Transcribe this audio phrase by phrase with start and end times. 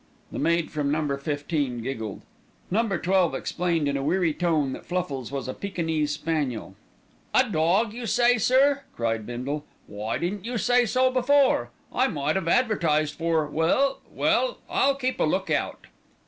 [0.31, 2.23] The maid from Number Fifteen giggled.
[2.71, 6.73] Number Twelve explained in a weary tone that Fluffles was a Pekinese spaniel.
[7.35, 11.69] "A dog, you say, sir," cried Bindle, "why didn't you say so before?
[11.93, 15.85] I might 'ave advertised for well, well, I'll keep a look out."